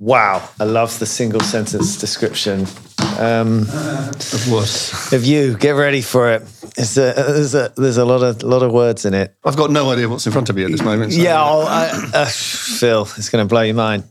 [0.00, 2.66] Wow, I love the single sentence description
[3.18, 5.10] um, of what?
[5.12, 5.56] Of you.
[5.56, 6.42] Get ready for it.
[6.76, 9.34] It's a, there's a there's a lot of lot of words in it.
[9.44, 11.14] I've got no idea what's in front of me at this moment.
[11.14, 11.20] So.
[11.20, 14.04] Yeah, I, uh, Phil, it's going to blow your mind.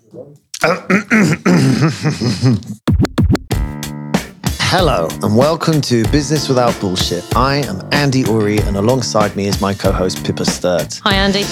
[4.70, 7.24] Hello and welcome to Business Without Bullshit.
[7.38, 11.00] I am Andy Ury and alongside me is my co-host Pippa Sturt.
[11.06, 11.44] Hi Andy.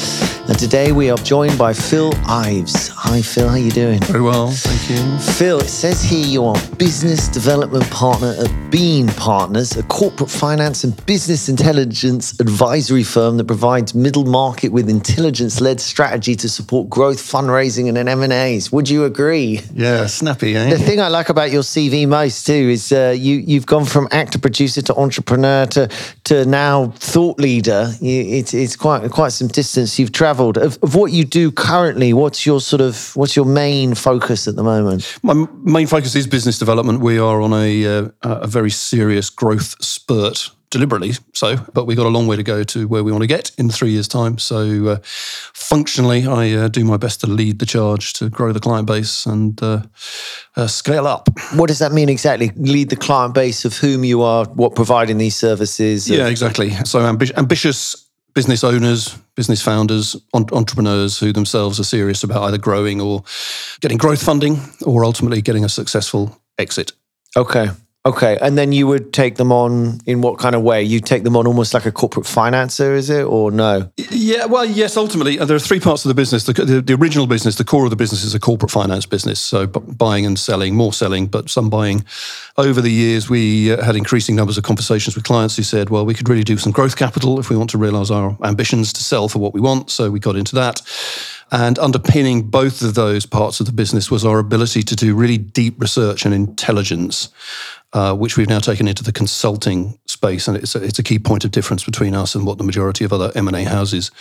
[0.48, 2.90] And today we are joined by Phil Ives.
[2.90, 4.00] Hi Phil, how are you doing?
[4.02, 5.18] Very well, thank you.
[5.34, 10.84] Phil, it says here you are business development partner at Bean Partners, a corporate finance
[10.84, 17.18] and business intelligence advisory firm that provides middle market with intelligence-led strategy to support growth,
[17.18, 18.72] fundraising and M&As.
[18.72, 19.62] Would you agree?
[19.74, 20.70] Yeah, snappy, eh?
[20.70, 24.08] The thing I like about your CV most too is uh, you you've gone from
[24.12, 25.90] actor producer to entrepreneur to
[26.26, 27.92] to now thought leader.
[28.00, 30.58] You, it's it's quite quite some distance you've travelled.
[30.58, 34.56] Of, of, what you do currently, what's your sort of what's your main focus at
[34.56, 35.18] the moment?
[35.24, 37.02] My main focus is business development.
[37.02, 42.06] We are on a uh, a very serious growth spurt deliberately so, but we've got
[42.06, 44.38] a long way to go to where we want to get in three years' time.
[44.38, 44.98] So, uh,
[45.54, 49.26] functionally, I uh, do my best to lead the charge to grow the client base
[49.26, 49.84] and uh,
[50.56, 51.30] uh, scale up.
[51.54, 52.52] What does that mean exactly?
[52.56, 56.10] Lead the client base of whom you are, what providing these services?
[56.10, 56.72] Yeah, exactly.
[56.84, 58.05] So, ambi- ambitious
[58.36, 63.24] business owners, business founders, entrepreneurs who themselves are serious about either growing or
[63.80, 66.92] getting growth funding or ultimately getting a successful exit.
[67.38, 67.70] Okay.
[68.08, 70.84] Okay, and then you would take them on in what kind of way?
[70.84, 73.90] You take them on almost like a corporate financer, is it, or no?
[73.98, 74.96] Yeah, well, yes.
[74.96, 76.44] Ultimately, uh, there are three parts of the business.
[76.44, 79.40] The, the, the original business, the core of the business, is a corporate finance business.
[79.40, 82.06] So buying and selling, more selling, but some buying.
[82.58, 86.06] Over the years, we uh, had increasing numbers of conversations with clients who said, "Well,
[86.06, 89.04] we could really do some growth capital if we want to realise our ambitions to
[89.04, 90.80] sell for what we want." So we got into that.
[91.52, 95.38] And underpinning both of those parts of the business was our ability to do really
[95.38, 97.30] deep research and intelligence
[97.96, 101.18] uh, which we've now taken into the consulting space, and it's a, it's a key
[101.18, 104.12] point of difference between us and what the majority of other M and A houses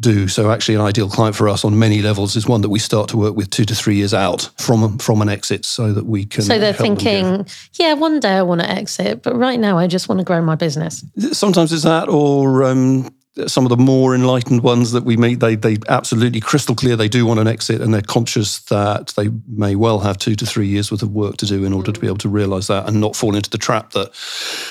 [0.00, 0.26] do.
[0.26, 3.08] So actually, an ideal client for us on many levels is one that we start
[3.10, 6.24] to work with two to three years out from from an exit, so that we
[6.24, 6.42] can.
[6.42, 10.08] So they're thinking, yeah, one day I want to exit, but right now I just
[10.08, 11.04] want to grow my business.
[11.30, 13.14] Sometimes it's that, or um,
[13.46, 17.08] some of the more enlightened ones that we meet, they they absolutely crystal clear they
[17.08, 20.68] do want an exit, and they're conscious that they may well have two to three
[20.68, 23.00] years worth of work to do in order to be able to realise that and
[23.00, 24.10] not fall into the trap that,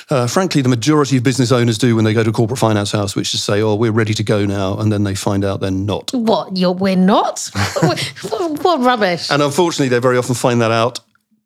[0.10, 2.92] uh, frankly, the majority of business owners do when they go to a corporate finance
[2.92, 5.60] house, which is say, "Oh, we're ready to go now," and then they find out
[5.60, 6.12] they're not.
[6.14, 6.56] What?
[6.56, 7.50] You're we're not?
[7.82, 9.30] what rubbish!
[9.30, 11.02] And unfortunately, they very often find that out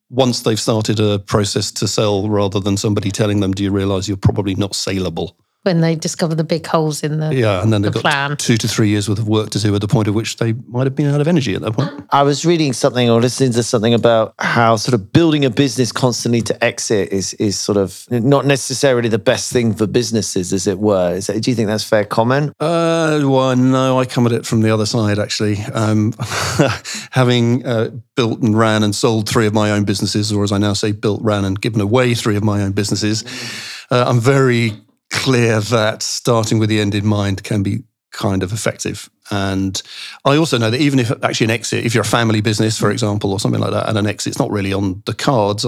[0.10, 4.08] once they've started a process to sell, rather than somebody telling them, "Do you realise
[4.08, 5.36] you're probably not saleable?"
[5.68, 8.38] When they discover the big holes in the yeah, and then they've the got plan.
[8.38, 10.54] two to three years worth of work to do at the point at which they
[10.54, 11.92] might have been out of energy at that point.
[12.10, 15.92] I was reading something or listening to something about how sort of building a business
[15.92, 20.68] constantly to exit is is sort of not necessarily the best thing for businesses, as
[20.68, 21.20] it were.
[21.20, 22.54] That, do you think that's fair comment?
[22.62, 25.58] Uh, well, no, I come at it from the other side actually.
[25.74, 26.14] Um,
[27.12, 30.60] having uh, built and ran and sold three of my own businesses, or as I
[30.60, 33.26] now say, built, ran, and given away three of my own businesses.
[33.92, 34.74] Uh, I'm very
[35.10, 39.10] clear that starting with the end in mind can be kind of effective.
[39.30, 39.82] And
[40.26, 42.92] I also know that even if actually an exit, if you're a family business, for
[42.92, 45.66] example, or something like that, and an exit's not really on the cards,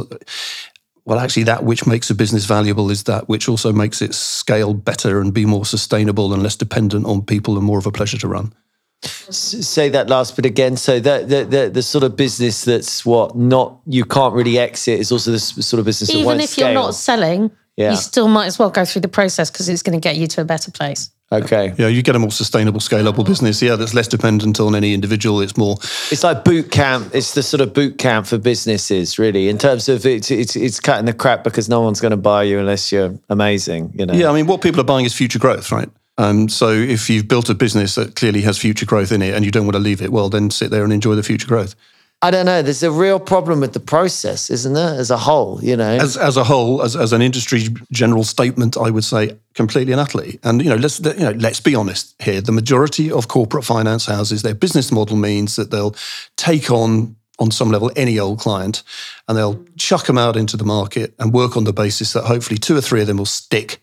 [1.05, 4.73] well, actually, that which makes a business valuable is that which also makes it scale
[4.73, 8.17] better and be more sustainable and less dependent on people and more of a pleasure
[8.19, 8.53] to run.
[9.01, 10.75] Say that last bit again.
[10.75, 14.99] So the, the the, the sort of business that's what not you can't really exit
[14.99, 16.67] is also the sort of business even if scale.
[16.67, 17.91] you're not selling yeah.
[17.91, 20.27] you still might as well go through the process because it's going to get you
[20.27, 21.11] to a better place.
[21.31, 21.73] Okay.
[21.77, 23.61] Yeah, you get a more sustainable, scalable business.
[23.61, 25.41] Yeah, that's less dependent on any individual.
[25.41, 25.75] It's more.
[26.11, 27.11] It's like boot camp.
[27.13, 30.79] It's the sort of boot camp for businesses, really, in terms of it's it's, it's
[30.79, 33.91] cutting the crap because no one's going to buy you unless you're amazing.
[33.93, 34.13] You know.
[34.13, 35.89] Yeah, I mean, what people are buying is future growth, right?
[36.17, 39.45] Um, so if you've built a business that clearly has future growth in it and
[39.45, 41.75] you don't want to leave it, well, then sit there and enjoy the future growth.
[42.21, 42.61] I don't know.
[42.61, 45.63] There's a real problem with the process, isn't there, as a whole?
[45.63, 49.37] You know, as as a whole, as, as an industry general statement, I would say
[49.53, 50.37] completely and utterly.
[50.43, 52.41] And you know, let's you know, let's be honest here.
[52.41, 55.95] The majority of corporate finance houses, their business model means that they'll
[56.35, 58.83] take on on some level any old client,
[59.29, 62.57] and they'll chuck them out into the market and work on the basis that hopefully
[62.57, 63.81] two or three of them will stick,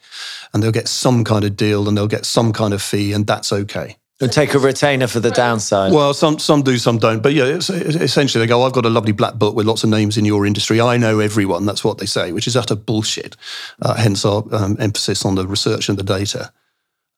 [0.52, 3.26] and they'll get some kind of deal and they'll get some kind of fee, and
[3.26, 3.96] that's okay.
[4.18, 5.92] And take a retainer for the downside.
[5.92, 7.22] Well, some some do, some don't.
[7.22, 10.16] But yeah, essentially they go, I've got a lovely black book with lots of names
[10.16, 10.80] in your industry.
[10.80, 11.66] I know everyone.
[11.66, 13.36] That's what they say, which is utter bullshit.
[13.82, 16.50] Uh, hence our um, emphasis on the research and the data.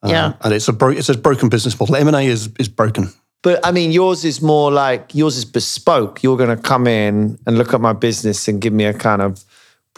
[0.02, 1.94] Um, yeah, and it's a bro- it's a broken business model.
[1.94, 3.12] M and A is is broken.
[3.42, 6.24] But I mean, yours is more like yours is bespoke.
[6.24, 9.22] You're going to come in and look at my business and give me a kind
[9.22, 9.44] of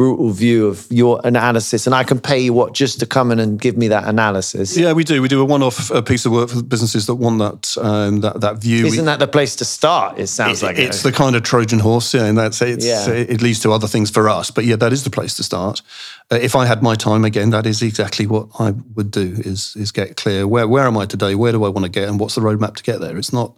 [0.01, 3.39] brutal view of your analysis, and I can pay you what just to come in
[3.39, 4.75] and give me that analysis.
[4.75, 5.21] Yeah, we do.
[5.21, 8.41] We do a one-off uh, piece of work for businesses that want that um, that
[8.41, 8.87] that view.
[8.87, 10.19] Isn't that the place to start?
[10.19, 11.03] It sounds It- like it's it.
[11.03, 13.11] the kind of Trojan horse, yeah, and that's it's, Yeah.
[13.11, 14.51] it leads to other things for us.
[14.51, 15.83] But yeah, that is the place to start.
[16.33, 19.75] Uh, if I had my time again, that is exactly what I would do: is
[19.77, 22.19] is get clear where where am I today, where do I want to get, and
[22.21, 23.19] what's the roadmap to get there.
[23.19, 23.53] It's not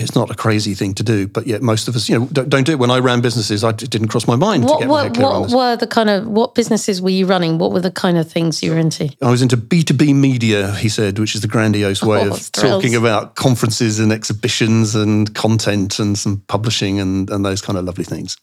[0.00, 2.48] it's not a crazy thing to do, but yet most of us, you know, don't,
[2.48, 2.78] don't do it.
[2.78, 5.32] When I ran businesses, I, it didn't cross my mind to What my head what
[5.32, 5.54] on this.
[5.54, 7.58] were the kind of what businesses were you running?
[7.58, 9.14] What were the kind of things you were into?
[9.22, 12.82] I was into B2B media, he said, which is the grandiose way Oh, of thrills.
[12.82, 17.84] talking about conferences and exhibitions and content and some publishing and, and those kind of
[17.84, 18.36] lovely things.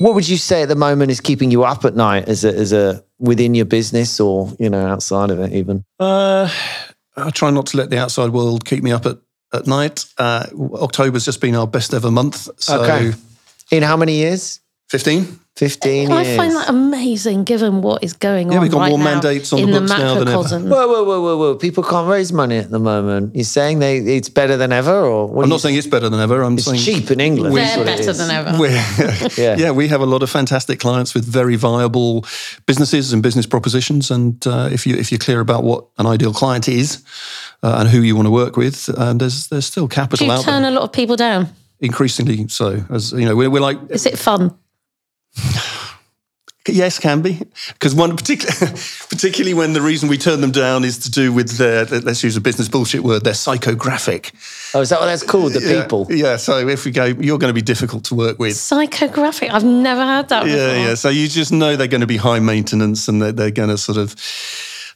[0.00, 2.54] What would you say at the moment is keeping you up at night, as a,
[2.54, 5.84] as a within your business or you know outside of it even?
[5.98, 6.48] Uh,
[7.16, 9.18] I try not to let the outside world keep me up at,
[9.52, 10.04] at night.
[10.18, 12.48] Uh, October's just been our best ever month.
[12.60, 13.14] So Okay.
[13.70, 14.60] In how many years?
[14.88, 15.38] 15?
[15.58, 16.36] Fifteen I years.
[16.36, 19.52] find that amazing, given what is going Yeah, on we've got right more now mandates
[19.52, 20.36] on the in books now than ever.
[20.36, 20.68] macrocosm.
[20.68, 21.54] Whoa, whoa, whoa, whoa, whoa!
[21.56, 23.34] People can't raise money at the moment.
[23.34, 26.20] You're saying they it's better than ever, or what I'm not saying it's better than
[26.20, 26.42] ever.
[26.44, 27.56] I'm it's saying cheap in England.
[27.56, 28.18] They're that's what it better is.
[28.18, 28.56] than ever.
[28.56, 29.56] We're, Yeah.
[29.58, 29.70] yeah.
[29.72, 32.24] we have a lot of fantastic clients with very viable
[32.66, 34.12] businesses and business propositions.
[34.12, 37.02] And uh, if you if you're clear about what an ideal client is
[37.64, 40.26] uh, and who you want to work with, um, there's there's still capital Do capital
[40.26, 40.70] you out turn there.
[40.70, 41.48] a lot of people down?
[41.80, 44.52] Increasingly so, as you know, we're, we're like Is it fun?
[46.68, 47.40] Yes, can be
[47.72, 48.52] because one particular,
[49.08, 52.36] particularly when the reason we turn them down is to do with their let's use
[52.36, 54.32] a business bullshit word, they're psychographic.
[54.74, 55.54] Oh, is that what that's called?
[55.54, 56.06] The Yeah, people.
[56.10, 56.36] yeah.
[56.36, 58.52] So if we go, you're going to be difficult to work with.
[58.54, 59.50] Psychographic.
[59.50, 60.58] I've never heard that before.
[60.58, 60.94] Yeah, yeah.
[60.94, 63.78] So you just know they're going to be high maintenance and they're, they're going to
[63.78, 64.14] sort of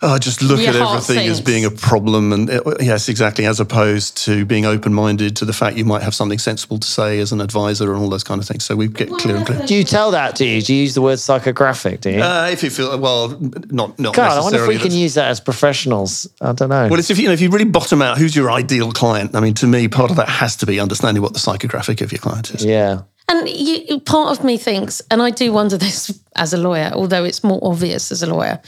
[0.02, 2.32] oh, just look Your at heart everything as being a problem.
[2.32, 3.46] And uh, yes, exactly.
[3.46, 6.86] As opposed to being open minded to the fact you might have something sensible to
[6.86, 8.64] say as an advisor and all those kind of things.
[8.64, 9.66] So we get clear and clear.
[9.66, 10.34] Do you tell that?
[10.34, 10.60] Do you?
[10.60, 12.00] Do you use the word psychographic?
[12.00, 12.22] Do you?
[12.22, 13.38] Uh, if you feel well,
[13.70, 16.28] not not God, I wonder if we can use that as professionals.
[16.40, 16.88] I don't know.
[16.88, 19.34] well, it's if you know if you really bottom out who's your ideal client.
[19.34, 22.12] I mean, to me, part of that has to be understanding what the psychographic of
[22.12, 22.64] your client is.
[22.64, 23.02] yeah.
[23.28, 27.24] And you, part of me thinks, and I do wonder this as a lawyer, although
[27.24, 28.60] it's more obvious as a lawyer,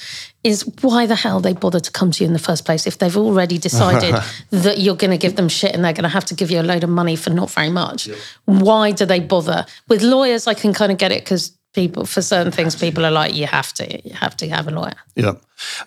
[0.42, 2.98] is why the hell they bother to come to you in the first place if
[2.98, 4.14] they've already decided
[4.50, 6.60] that you're going to give them shit and they're going to have to give you
[6.60, 8.08] a load of money for not very much.
[8.44, 9.66] Why do they bother?
[9.88, 13.10] With lawyers, I can kind of get it because people, for certain things, people are
[13.10, 14.94] like, you have to, you have to have a lawyer.
[15.14, 15.34] Yeah,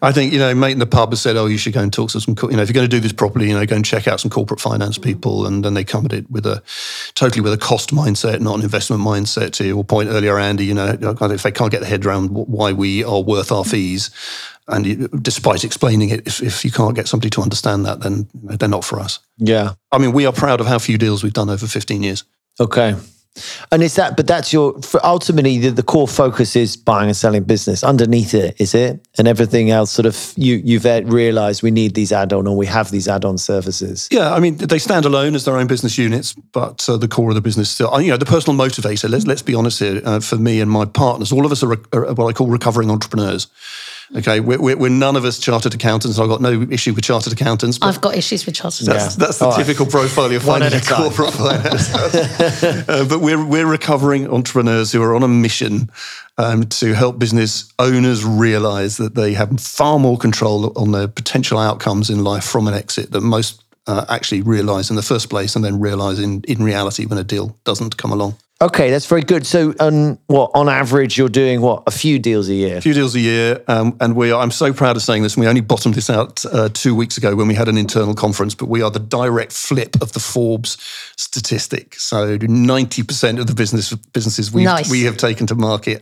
[0.01, 1.91] I think you know, mate in the pub has said, "Oh, you should go and
[1.91, 3.65] talk to some, co- you know, if you're going to do this properly, you know,
[3.65, 6.45] go and check out some corporate finance people." And then they come at it with
[6.45, 6.61] a
[7.15, 9.51] totally with a cost mindset, not an investment mindset.
[9.53, 12.73] To your point earlier, Andy, you know, if they can't get their head around why
[12.73, 14.11] we are worth our fees,
[14.67, 18.27] and you, despite explaining it, if, if you can't get somebody to understand that, then
[18.33, 19.19] they're not for us.
[19.37, 19.73] Yeah.
[19.91, 22.23] I mean, we are proud of how few deals we've done over 15 years.
[22.59, 22.95] Okay.
[23.71, 27.43] And is that, but that's your, ultimately, the, the core focus is buying and selling
[27.43, 27.83] business.
[27.83, 29.05] Underneath it, is it?
[29.17, 32.65] And everything else sort of, you, you've realized we need these add on or we
[32.65, 34.07] have these add on services.
[34.11, 37.29] Yeah, I mean, they stand alone as their own business units, but uh, the core
[37.29, 39.09] of the business still, uh, you know, the personal motivator.
[39.09, 40.01] Let's let's be honest here.
[40.03, 42.47] Uh, for me and my partners, all of us are, re- are what I call
[42.47, 43.47] recovering entrepreneurs.
[44.15, 46.17] Okay, we're, we're, we're none of us chartered accountants.
[46.17, 47.77] I've got no issue with chartered accountants.
[47.77, 49.15] But I've got issues with chartered that's, accountants.
[49.15, 49.65] that's the All right.
[49.65, 51.93] typical profile you'll One find in a a corporate finance.
[52.89, 55.89] uh, but we're we're recovering entrepreneurs who are on a mission
[56.37, 61.57] um, to help business owners realise that they have far more control on their potential
[61.57, 65.55] outcomes in life from an exit than most uh, actually realise in the first place,
[65.55, 68.35] and then realise in in reality when a deal doesn't come along.
[68.59, 69.45] Okay, that's very good.
[69.45, 71.61] So, um, what on average you're doing?
[71.61, 72.77] What a few deals a year?
[72.77, 74.41] A few deals a year, um, and we are.
[74.41, 75.35] I'm so proud of saying this.
[75.35, 78.15] And we only bottomed this out uh, two weeks ago when we had an internal
[78.15, 78.55] conference.
[78.55, 80.77] But we are the direct flip of the Forbes
[81.17, 81.95] statistic.
[81.95, 84.89] So 90 percent of the business businesses we Nice.
[84.89, 86.01] we have taken to market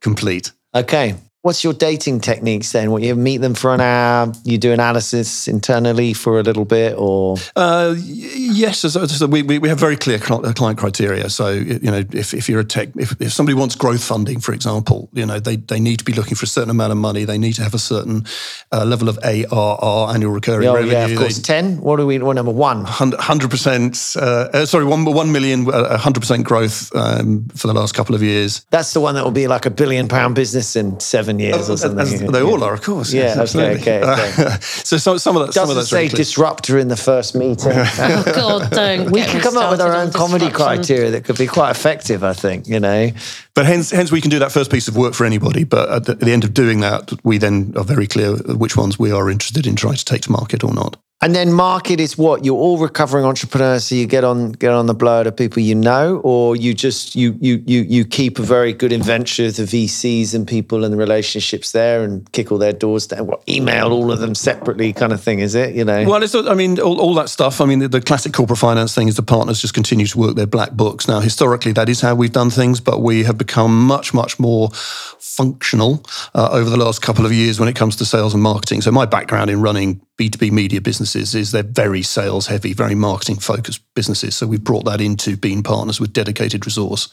[0.00, 0.50] complete.
[0.74, 1.14] Okay.
[1.44, 2.90] What's your dating techniques then?
[2.90, 6.94] What you meet them for an hour, you do analysis internally for a little bit,
[6.96, 11.28] or Uh, yes, so, so we, we we have very clear uh, client criteria.
[11.28, 14.54] So you know, if, if you're a tech, if, if somebody wants growth funding, for
[14.54, 17.24] example, you know they, they need to be looking for a certain amount of money.
[17.26, 18.24] They need to have a certain
[18.72, 20.92] uh, level of ARR, annual recurring oh revenue.
[20.92, 21.76] yeah, of They- course, ten.
[21.82, 22.18] What do we?
[22.20, 22.86] What number one?
[22.86, 24.16] hundred percent.
[24.16, 28.14] Uh, uh, sorry, one one million, uh, hundred percent growth um, for the last couple
[28.14, 28.64] of years.
[28.70, 31.76] That's the one that will be like a billion pound business in seven years or
[31.76, 32.00] something.
[32.00, 33.12] as they all are, of course.
[33.12, 33.80] Yeah, yes, okay, absolutely.
[33.80, 34.44] okay, okay.
[34.44, 36.96] Uh, so some, some of that, some of Doesn't that's say very disruptor in the
[36.96, 37.72] first meeting.
[38.06, 39.10] Oh God, don't.
[39.10, 41.70] we get can me come up with our own comedy criteria that could be quite
[41.70, 42.22] effective.
[42.22, 43.10] I think you know.
[43.54, 45.64] But hence, hence we can do that first piece of work for anybody.
[45.64, 48.76] But at the, at the end of doing that, we then are very clear which
[48.76, 50.96] ones we are interested in trying to take to market or not.
[51.24, 54.84] And then market is what you're all recovering entrepreneurs, so you get on get on
[54.84, 58.42] the blower to people you know, or you just you you you you keep a
[58.42, 62.58] very good inventory of the VCs and people and the relationships there, and kick all
[62.58, 65.74] their doors down, what, email all of them separately, kind of thing, is it?
[65.74, 66.04] You know.
[66.06, 67.62] Well, it's I mean all, all that stuff.
[67.62, 70.36] I mean the, the classic corporate finance thing is the partners just continue to work
[70.36, 71.08] their black books.
[71.08, 74.68] Now historically that is how we've done things, but we have become much much more
[74.74, 76.04] functional
[76.34, 78.82] uh, over the last couple of years when it comes to sales and marketing.
[78.82, 83.36] So my background in running B2B media businesses is they're very sales heavy, very marketing
[83.36, 84.34] focused businesses.
[84.34, 87.08] So we've brought that into Bean Partners with dedicated resource.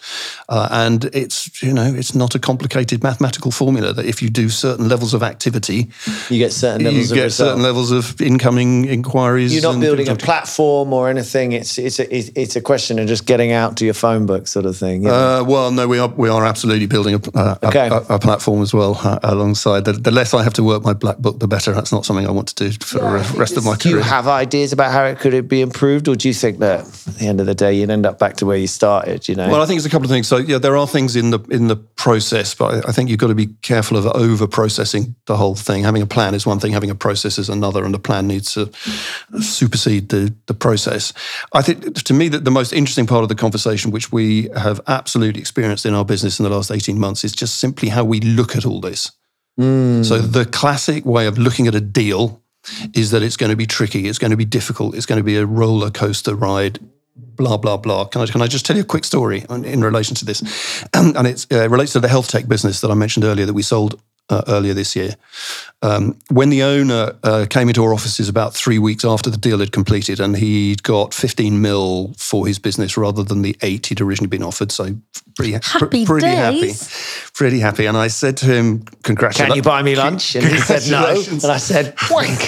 [0.49, 4.49] Uh, and it's, you know, it's not a complicated mathematical formula that if you do
[4.49, 5.89] certain levels of activity,
[6.29, 7.47] you get certain you levels of get result.
[7.49, 9.53] certain levels of incoming inquiries.
[9.53, 11.51] You're not and building a platform or anything.
[11.51, 14.47] It's it's a it's- it's a question of just getting out to your phone book,
[14.47, 15.03] sort of thing.
[15.03, 15.41] you know?
[15.41, 17.87] Uh, well, no, we are we are absolutely building a, uh, a- Okay.
[17.89, 19.85] a, a platform as well uh, alongside.
[19.85, 21.73] The, the less I have to work my black book, the better.
[21.73, 23.81] That's not something I want to do for the rest of my career.
[23.81, 26.70] do you have ideas about how it could be improved, or do you think that
[26.79, 26.85] at
[27.19, 29.27] the end of the day you'd end up back to where you started?
[29.27, 30.27] You know, Well, I think it's a couple of things.
[30.27, 33.27] So yeah, there are things in the in the process, but I- think you've got
[33.27, 35.83] to be careful of over processing the whole thing.
[35.83, 38.53] Having a plan is one thing, having a process is another, and the plan needs
[38.53, 38.69] to
[39.39, 41.13] supersede the the process.
[41.53, 44.81] I think to me that the most interesting part of the conversation, which we have
[44.87, 48.19] absolutely experienced in our business in the last eighteen months, is just simply how we
[48.19, 49.11] look at all this.
[49.57, 50.03] Hmm.
[50.03, 52.41] So the classic way of looking at a deal
[52.93, 55.23] is that it's going to be tricky, it's going to be difficult, it's going to
[55.23, 56.79] be a roller coaster ride,
[57.15, 58.05] blah blah blah.
[58.05, 60.41] Can I can I just tell you a quick story on- in relation to this?
[60.93, 63.63] and it uh, relates to the health tech business that I mentioned earlier that we
[63.63, 63.99] sold
[64.31, 65.15] uh, earlier this year.
[65.83, 69.59] Um, when the owner uh, came into our offices about three weeks after the deal
[69.59, 73.99] had completed, and he'd got 15 mil for his business rather than the eight he'd
[73.99, 74.95] originally been offered, so
[75.35, 76.73] pretty Happy pretty happy,
[77.33, 77.85] pretty happy.
[77.87, 80.35] And I said to him, "Congratulations." can you buy me lunch?
[80.35, 82.29] And he said no, and I said wank.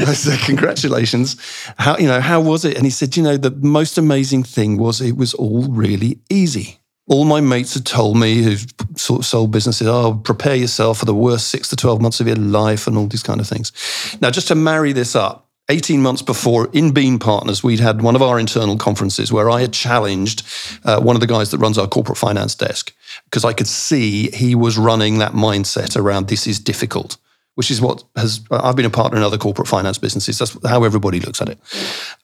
[0.00, 1.36] I said, "Congratulations!
[1.78, 4.78] How you know how was it?" And he said, "You know, the most amazing thing
[4.78, 6.79] was it was all really easy.
[7.10, 8.64] All my mates had told me who've
[8.96, 12.26] sort of sold businesses, oh, prepare yourself for the worst six to twelve months of
[12.26, 13.72] your life and all these kind of things."
[14.20, 15.46] Now, just to marry this up.
[15.68, 19.60] 18 months before, in Bean Partners, we'd had one of our internal conferences where I
[19.60, 20.42] had challenged
[20.82, 22.92] uh, one of the guys that runs our corporate finance desk
[23.26, 27.18] because I could see he was running that mindset around this is difficult
[27.54, 30.38] which is what has I've been a partner in other corporate finance businesses.
[30.38, 31.58] That's how everybody looks at it.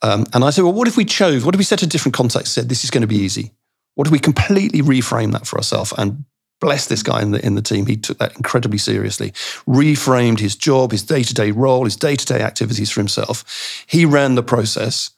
[0.00, 1.44] Um, and I said, well, what if we chose?
[1.44, 2.54] What if we set a different context?
[2.54, 3.52] Said this is going to be easy.
[3.96, 6.24] What if we completely reframe that for ourselves and
[6.60, 7.86] bless this guy in the in the team?
[7.86, 9.32] He took that incredibly seriously.
[9.66, 13.84] Reframed his job, his day to day role, his day to day activities for himself.
[13.88, 15.10] He ran the process.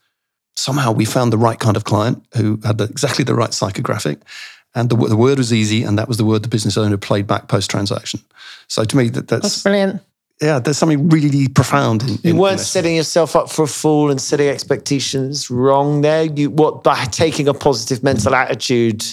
[0.57, 4.23] Somehow we found the right kind of client who had the, exactly the right psychographic.
[4.75, 7.27] And the, the word was easy, and that was the word the business owner played
[7.27, 8.21] back post transaction.
[8.69, 10.03] So to me, that, That's that's brilliant.
[10.41, 12.71] Yeah, there's something really profound in, You weren't this.
[12.71, 16.25] setting yourself up for a fall and setting expectations wrong there.
[16.25, 19.05] You what by taking a positive mental attitude,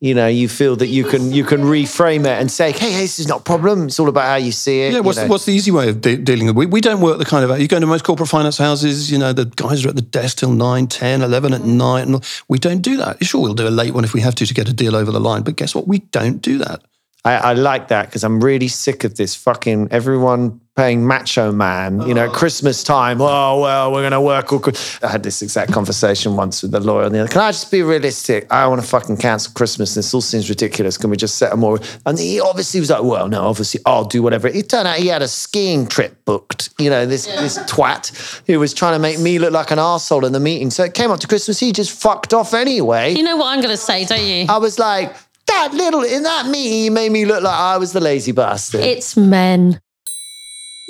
[0.00, 3.00] you know, you feel that you can you can reframe it and say, hey, hey,
[3.00, 3.86] this is not a problem.
[3.86, 4.92] It's all about how you see it.
[4.92, 5.26] Yeah, you what's, know.
[5.26, 6.56] what's the easy way of de- dealing with?
[6.56, 9.10] We, we don't work the kind of you go into most corporate finance houses.
[9.10, 12.24] You know, the guys are at the desk till 9, 10, 11 at night, and
[12.48, 13.24] we don't do that.
[13.24, 15.10] Sure, we'll do a late one if we have to to get a deal over
[15.10, 15.88] the line, but guess what?
[15.88, 16.82] We don't do that.
[17.24, 22.00] I, I like that because I'm really sick of this fucking everyone playing macho man,
[22.00, 23.20] you know, at Christmas time.
[23.20, 24.52] Oh, well, we're going to work.
[24.52, 27.28] All Chri-" I had this exact conversation once with the lawyer on the other.
[27.28, 28.50] Can I just be realistic?
[28.50, 29.94] I want to fucking cancel Christmas.
[29.94, 30.96] This all seems ridiculous.
[30.96, 31.78] Can we just set a more.
[32.06, 34.48] And he obviously was like, well, no, obviously I'll do whatever.
[34.48, 38.58] It turned out he had a skiing trip booked, you know, this, this twat who
[38.58, 40.70] was trying to make me look like an arsehole in the meeting.
[40.70, 41.60] So it came up to Christmas.
[41.60, 43.14] He just fucked off anyway.
[43.14, 44.46] You know what I'm going to say, don't you?
[44.48, 45.14] I was like,
[45.46, 48.80] that little in that meeting, he made me look like I was the lazy bastard.
[48.80, 49.80] It's men.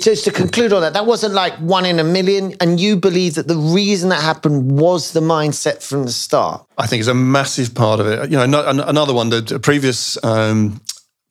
[0.01, 3.35] Just to conclude on that, that wasn't like one in a million, and you believe
[3.35, 6.65] that the reason that happened was the mindset from the start.
[6.77, 8.29] I think it's a massive part of it.
[8.29, 10.81] You know, no- an- another one, the the previous um,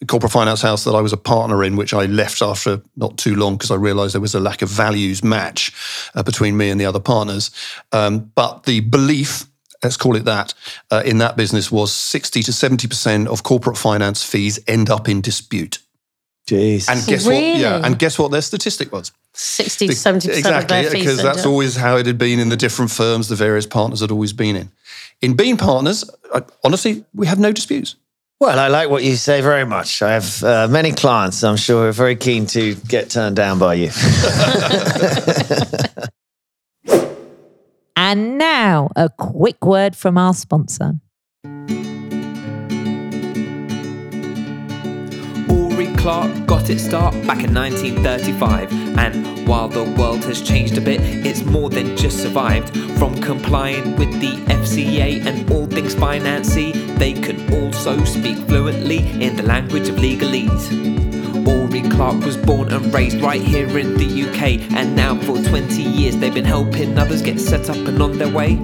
[0.07, 3.35] corporate finance house that I was a partner in, which I left after not too
[3.37, 5.73] long because I realised there was a lack of values match
[6.15, 7.51] uh, between me and the other partners.
[7.91, 9.45] Um, but the belief,
[9.83, 10.55] let's call it that,
[10.91, 15.21] uh, in that business was 60 to 70% of corporate finance fees end up in
[15.21, 15.79] dispute.
[16.47, 16.89] Jeez.
[16.89, 17.35] And guess what?
[17.35, 19.13] Yeah, and guess what their statistic was?
[19.35, 21.05] 60 to 70% of exactly their fees.
[21.05, 24.11] because that's always how it had been in the different firms the various partners had
[24.11, 24.71] always been in
[25.23, 27.97] in Bean Partners I, honestly we have no disputes
[28.43, 30.03] well, I like what you say very much.
[30.03, 33.75] I have uh, many clients I'm sure are very keen to get turned down by
[33.75, 33.87] you.
[38.05, 40.95] And now, a quick word from our sponsor.
[45.49, 48.73] Ury Clark got its start back in 1935.
[48.99, 52.77] And while the world has changed a bit, it's more than just survived.
[52.99, 59.37] From complying with the FCA and all things financy, they can also speak fluently in
[59.37, 61.12] the language of legalese.
[61.47, 65.83] Ury Clark was born and raised right here in the UK, and now for 20
[65.83, 68.55] years they've been helping others get set up and on their way.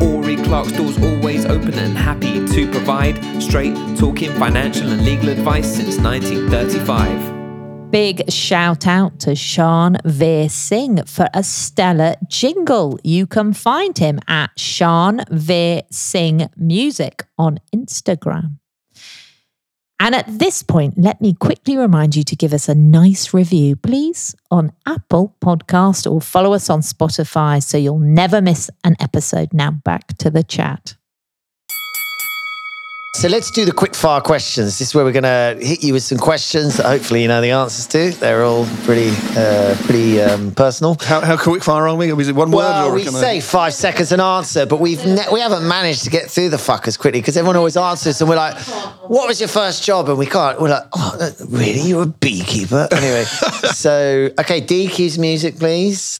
[0.00, 5.76] Ury Clark's doors always open and happy to provide straight talking financial and legal advice
[5.76, 7.90] since 1935.
[7.90, 12.98] Big shout out to Sean Veer Singh for a stellar jingle.
[13.04, 18.58] You can find him at Sean Veer Singh Music on Instagram.
[20.00, 23.76] And at this point, let me quickly remind you to give us a nice review,
[23.76, 29.52] please, on Apple Podcast or follow us on Spotify so you'll never miss an episode.
[29.52, 30.96] Now back to the chat.
[33.16, 34.76] So let's do the quick fire questions.
[34.78, 37.40] This is where we're going to hit you with some questions that hopefully you know
[37.40, 38.10] the answers to.
[38.10, 40.96] They're all pretty, uh, pretty um, personal.
[41.00, 42.12] How, how quick fire are we?
[42.12, 42.56] Is it one word?
[42.58, 45.66] Well, or we can I- say five seconds an answer, but we've ne- we haven't
[45.66, 48.58] managed to get through the fuckers quickly because everyone always answers, and we're like,
[49.06, 50.60] "What was your first job?" And we can't.
[50.60, 51.80] We're like, "Oh, really?
[51.88, 53.22] You're a beekeeper?" Anyway,
[53.74, 56.18] so okay, DQ's music, please.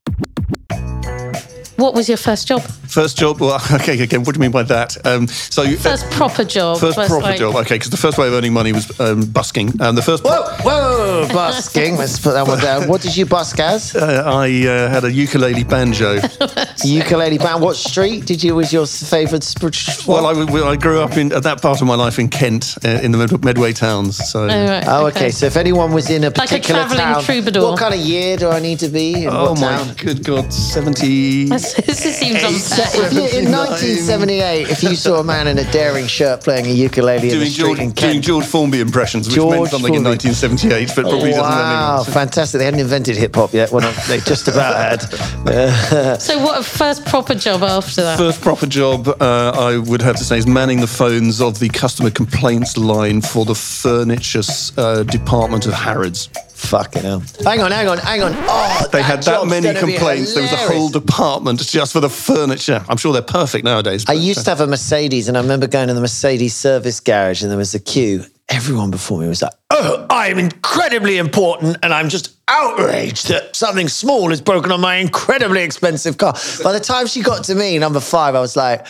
[1.77, 2.63] What was your first job?
[2.63, 3.41] First job.
[3.41, 4.01] Well, okay.
[4.01, 4.97] Again, what do you mean by that?
[5.07, 6.79] Um, so First proper job.
[6.79, 7.57] First proper like- job.
[7.57, 10.25] Okay, because the first way of earning money was um, busking, and the first.
[10.25, 11.97] Whoa, whoa, busking.
[11.97, 12.89] Let's put that one down.
[12.89, 13.97] What did you busk as?
[13.97, 16.15] Uh, I uh, had a ukulele banjo.
[16.85, 17.65] Ukulele banjo.
[17.65, 18.55] What street did you?
[18.55, 19.43] Was your favourite?
[19.43, 22.77] Sp- well, I, I grew up in at that part of my life in Kent,
[22.85, 24.17] uh, in the Mid- Medway towns.
[24.31, 24.45] So.
[24.45, 25.31] Oh, right, Oh, okay.
[25.31, 27.63] So if anyone was in a particular like a particular travelling town, troubadour.
[27.71, 29.25] what kind of year do I need to be?
[29.25, 29.95] In Oh what my town?
[29.97, 31.47] good God, seventy.
[31.73, 33.07] This seems unfair.
[33.07, 36.71] If you- in 1978, if you saw a man in a daring shirt playing a
[36.71, 39.95] ukulele in the Doing street George, in doing George Formby impressions, which George meant something
[39.95, 42.05] in 1978, but probably doesn't Wow, anymore.
[42.13, 42.59] fantastic!
[42.59, 43.73] They hadn't invented hip hop yet.
[43.73, 45.03] Well, not, they just about had.
[46.21, 48.19] So, what first proper job after that?
[48.19, 51.69] First proper job, uh, I would have to say, is manning the phones of the
[51.69, 54.43] customer complaints line for the furniture
[54.77, 56.29] uh, department of Harrods.
[56.65, 57.23] Fucking hell!
[57.45, 58.33] Hang on, hang on, hang on.
[58.35, 60.35] Oh, They had that many complaints.
[60.35, 62.85] There was a whole department just for the furniture.
[62.89, 64.05] I'm sure they're perfect nowadays.
[64.09, 66.57] I but, used to uh, have a Mercedes, and I remember going to the Mercedes
[66.57, 68.25] service garage, and there was a queue.
[68.49, 73.89] Everyone before me was like, "Oh, I'm incredibly important, and I'm just outraged that something
[73.89, 77.79] small is broken on my incredibly expensive car." By the time she got to me,
[77.79, 78.87] number five, I was like.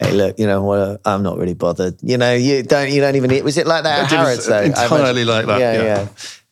[0.00, 1.00] Hey, look, you know what?
[1.04, 1.96] I'm not really bothered.
[2.02, 3.42] You know, you don't, you don't even.
[3.42, 4.60] Was it like that at Harrods though?
[4.60, 5.82] Entirely like that, Yeah, yeah.
[5.82, 6.08] yeah.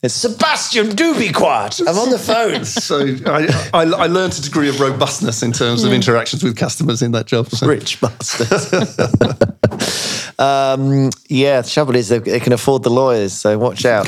[0.06, 1.80] It's Sebastian, do be quiet.
[1.80, 2.64] I'm on the phone.
[2.86, 7.02] So I, I, I learned a degree of robustness in terms of interactions with customers
[7.02, 7.48] in that job.
[7.48, 7.66] So.
[7.76, 8.72] Rich bastards.
[10.38, 14.06] um, yeah, the trouble is they, they can afford the lawyers, so watch out.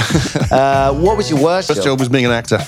[0.52, 1.86] Uh, what was your worst First job?
[1.86, 2.60] job was being an actor.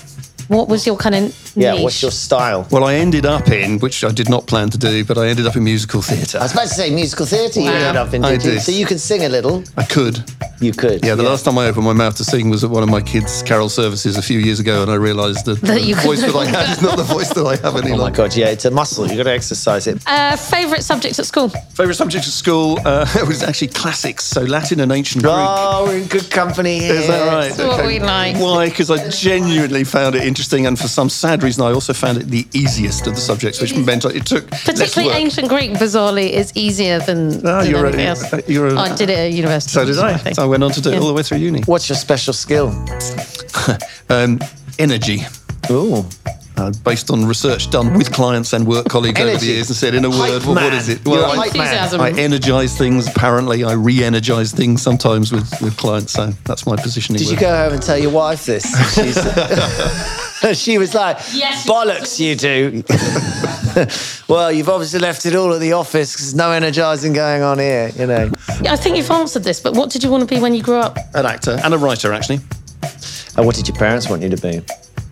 [0.50, 1.82] What was your kind of Yeah, niche?
[1.84, 2.66] what's your style?
[2.72, 5.46] Well, I ended up in, which I did not plan to do, but I ended
[5.46, 6.38] up in musical theatre.
[6.38, 7.60] I was about to say musical theatre.
[7.60, 7.72] You Wow.
[7.76, 8.50] ended up in, I did you?
[8.54, 8.62] did.
[8.62, 9.62] So you can sing a little.
[9.76, 10.24] I could.
[10.60, 11.04] You could.
[11.06, 13.00] Yeah, the last time I opened my mouth to sing was at one of my
[13.00, 16.04] kids' carol services a few years ago, and I realised that, That the you could
[16.04, 18.02] voice no that I had is not the voice that I have any Oh my
[18.02, 18.16] longer.
[18.24, 19.06] god, yeah, it's a muscle.
[19.06, 20.02] You've got to exercise it.
[20.06, 21.48] uh, favorite subjects at school?
[21.48, 25.32] Favourite subject at school uh, it was actually classics, so Latin and ancient Greek.
[25.34, 26.94] Oh, we're in good company here.
[26.94, 27.52] Is that right?
[27.52, 28.36] That's what we like.
[28.36, 28.68] Why?
[28.68, 32.24] Because I genuinely found it interesting, and for some sad reason, I also found it
[32.28, 35.20] the easiest of the subjects, which meant it took less Particularly work.
[35.20, 38.32] ancient Greek, bizarrely, is easier than, Ah, than you're anything a- else.
[38.32, 39.70] uh, you're a- I did it at university.
[39.72, 40.16] So did I.
[40.16, 40.36] think.
[40.36, 41.60] So I went on to do it all the way through uni.
[41.66, 42.72] What's your special skill?
[44.08, 44.40] Um,
[44.78, 45.22] energy.
[45.70, 46.04] Ooh.
[46.56, 49.94] Uh, based on research done with clients and work colleagues over the years, and said,
[49.94, 50.72] in a Hype word, what, what man.
[50.74, 50.98] is it?
[51.06, 52.00] You're a I- hype man.
[52.00, 53.06] I energize things.
[53.06, 56.12] Apparently, I re-energize things sometimes with, with clients.
[56.14, 57.20] So that's my positioning.
[57.20, 58.64] Did you go home and tell your wife this?
[60.40, 61.66] She's- she was like, Yes.
[61.68, 62.82] bollocks, you do.
[64.28, 67.90] well, you've obviously left it all at the office because no energising going on here,
[67.96, 68.30] you know.
[68.68, 70.76] I think you've answered this, but what did you want to be when you grew
[70.78, 70.96] up?
[71.14, 72.40] An actor and a writer, actually.
[73.36, 74.62] And what did your parents want you to be?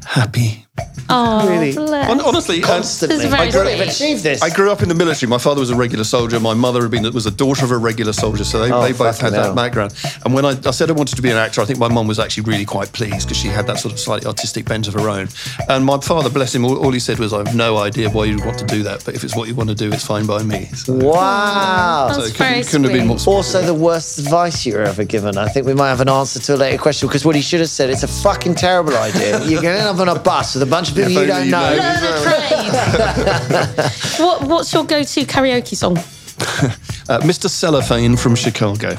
[0.07, 0.65] Happy.
[1.11, 1.73] Oh, Really?
[1.73, 2.07] bless.
[2.07, 3.17] Hon- honestly, um, Constantly.
[3.17, 3.81] This is very I grew- sweet.
[3.81, 4.43] I've achieved this.
[4.43, 5.29] I grew up in the military.
[5.31, 6.39] My father was a regular soldier.
[6.39, 8.93] My mother had been was a daughter of a regular soldier, so they, Oh, they
[8.93, 9.45] both had hell.
[9.45, 9.95] that background.
[10.27, 12.07] And when I, I said I wanted to be an actor, I think my mum
[12.09, 14.93] was actually really quite pleased because she had that sort of slightly artistic bent of
[14.95, 15.29] her own.
[15.71, 18.27] And my father, bless him, all, all he said was, "I have no idea why
[18.27, 20.27] you'd want to do that, but if it's what you want to do, it's fine
[20.27, 22.09] by me." So, Wow.
[22.09, 23.19] That's so it very couldn't, couldn't have been more.
[23.19, 23.33] sweet.
[23.33, 25.39] Also, the worst advice you were ever given.
[25.39, 27.61] I think we might have an answer to a later question because what he should
[27.61, 29.39] have said, it's a fucking terrible idea.
[29.45, 31.45] You're going to end up on a bus with a bunch of people you don't
[31.47, 31.77] you know.
[31.77, 31.83] know.
[31.83, 34.21] Learn a trade.
[34.21, 35.99] what, what's your go-to karaoke song?
[37.09, 37.49] Uh, Mr.
[37.49, 38.99] Cellophane from Chicago.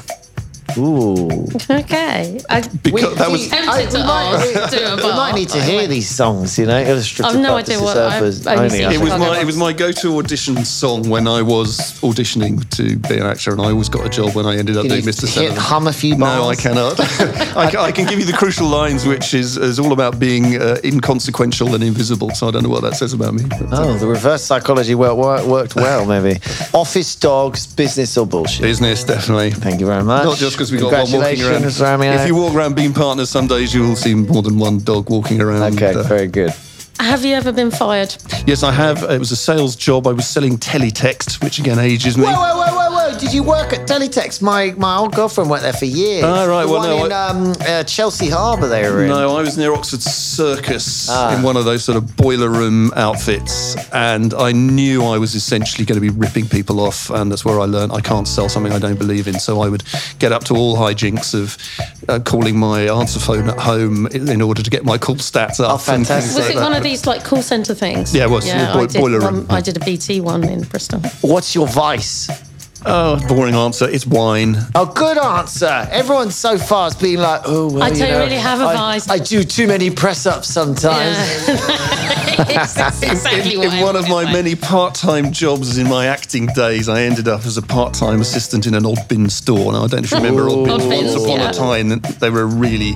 [0.78, 1.46] Ooh.
[1.70, 2.40] Okay.
[2.48, 5.86] I, Because that was tempted to we might, ask, do we might need to hear
[5.86, 9.00] these songs, you know, illustrative I've no purposes idea what- I've only only, I it
[9.00, 13.26] was my it was my go-to audition song when I was auditioning to be an
[13.26, 15.22] actor, and I always got a job when I ended up Can doing you Mr.
[15.22, 15.56] hit, Cellophane.
[15.56, 16.38] hum a few bars.
[16.40, 17.00] No, I cannot.
[17.56, 20.60] I, ca- I can give you the crucial lines, which is, is all about being
[20.60, 22.30] uh, inconsequential and invisible.
[22.30, 23.44] So I don't know what that says about me.
[23.48, 26.38] but, uh, Oh, the reverse psychology worked, worked, worked well, maybe.
[26.74, 28.62] Office dogs, business or bullshit?
[28.62, 29.50] Business, definitely.
[29.52, 30.24] Thank you very much.
[30.24, 31.62] Not just because we got one walking around.
[31.62, 32.12] Congratulations, Romeo.
[32.12, 35.08] If you walk around Bean Partners, some days you will see more than one dog
[35.08, 35.72] walking around.
[35.74, 36.52] Okay, Uh, very good.
[37.00, 38.14] Have you ever been fired?
[38.46, 39.02] yes, I have.
[39.04, 40.06] It was a sales job.
[40.06, 42.24] I was selling teletext, which again ages me.
[42.24, 43.18] Whoa, whoa, whoa, whoa, whoa.
[43.18, 44.40] Did you work at Teletext?
[44.42, 46.24] My my old girlfriend worked there for years.
[46.24, 49.08] Ah, right, The well, one no, in I- um, uh, Chelsea Harbour they were in.
[49.08, 51.34] No, I was near Oxford Circus Ah.
[51.36, 55.84] in one of those sort of boiler room outfits, and I knew I was essentially
[55.86, 58.72] going to be ripping people off, and that's where I learned I can't sell something
[58.72, 59.38] I don't believe in.
[59.40, 59.82] So I would
[60.18, 61.56] get up to all hijinks of
[62.08, 65.60] uh, calling my answer phone at home in in order to get my call stats
[65.60, 65.72] up.
[65.72, 66.36] Oh, fantastic.
[66.36, 66.62] Was like it that.
[66.62, 68.14] one of these like call centre things?
[68.14, 68.46] Yeah, it was.
[68.46, 69.46] Yeah, Boi- I did boiler one, room.
[69.48, 71.00] I did a BT one in Bristol.
[71.22, 72.28] What's your vice?
[72.86, 73.88] Oh, boring answer.
[73.88, 74.56] It's wine.
[74.74, 75.86] Oh, good answer.
[75.90, 78.74] Everyone so far has been like, oh, well, I don't know, really have a I-
[78.74, 79.08] vice.
[79.08, 81.16] I do too many press ups sometimes.
[82.48, 86.06] it's, it's exactly in, what in one of my wanted, many part-time jobs in my
[86.06, 89.72] acting days, I ended up as a part-time assistant in an odd bin store.
[89.72, 90.70] Now I don't know if you remember odd bin.
[90.70, 91.50] Odd Once Bins, upon yeah.
[91.50, 91.88] a time,
[92.20, 92.94] they were a really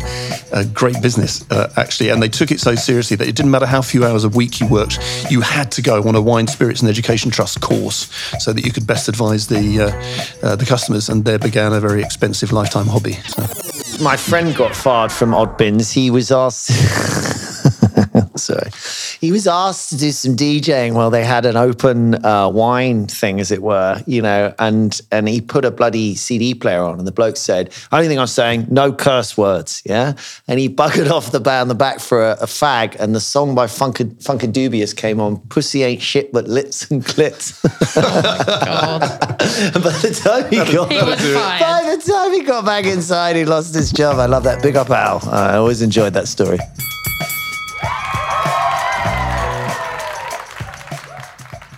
[0.52, 3.66] uh, great business uh, actually, and they took it so seriously that it didn't matter
[3.66, 4.98] how few hours a week you worked,
[5.30, 8.72] you had to go on a wine, spirits, and education trust course so that you
[8.72, 9.90] could best advise the uh,
[10.42, 11.08] uh, the customers.
[11.08, 13.14] And there began a very expensive lifetime hobby.
[13.28, 13.42] So.
[14.02, 15.92] My friend got fired from Oddbins.
[15.92, 16.70] He was asked.
[18.36, 18.70] Sorry.
[19.24, 23.40] He was asked to do some DJing while they had an open uh, wine thing,
[23.40, 27.06] as it were, you know, and and he put a bloody CD player on, and
[27.06, 30.12] the bloke said, "Only thing I'm saying, no curse words, yeah."
[30.46, 33.54] And he buggered off the band the back for a, a fag, and the song
[33.54, 35.38] by Funka Funkadubious came on.
[35.48, 37.64] Pussy ain't shit but lips and clits.
[39.54, 43.46] And by the time he got He by the time he got back inside, he
[43.46, 44.18] lost his job.
[44.18, 44.62] I love that.
[44.62, 45.26] Big up, Al.
[45.30, 46.58] I always enjoyed that story.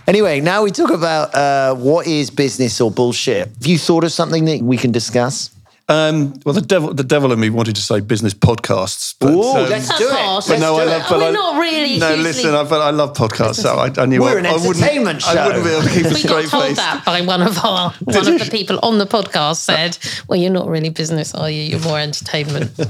[0.07, 3.49] Anyway, now we talk about uh, what is business or bullshit.
[3.49, 5.49] Have you thought of something that we can discuss?
[5.89, 9.41] Um, well, the devil, the devil in me wanted to say business podcasts, but Ooh,
[9.41, 10.11] um, let's do it.
[10.11, 10.49] harsh.
[10.49, 10.87] Let's no, do I it.
[10.89, 11.05] love.
[11.09, 13.61] But We're I, not really No, hugely- listen, I, but I love podcasts.
[13.61, 14.83] So I, I knew We're I, an I wouldn't.
[14.83, 16.75] I wouldn't be able to keep a We got told face.
[16.75, 19.97] that by one of our one of the people on the podcast said,
[20.27, 21.61] "Well, you're not really business, are you?
[21.61, 22.83] You're more entertainment." I,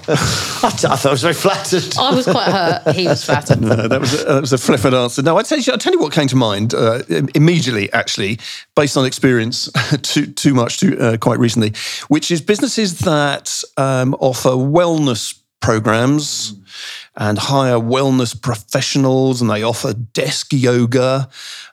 [0.72, 1.96] thought I was very flattered.
[2.00, 2.96] I was quite hurt.
[2.96, 3.62] He was flattered.
[3.62, 5.22] No, that was a, that was a flippant answer.
[5.22, 7.04] No, I tell you, I tell you what came to mind uh,
[7.36, 8.40] immediately, actually,
[8.78, 9.70] based on experience,
[10.04, 11.74] too too much, too uh, quite recently,
[12.08, 16.54] which is businesses that um, offer wellness programs
[17.16, 21.28] and hire wellness professionals, and they offer desk yoga